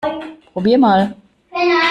[0.53, 1.13] Probier mal!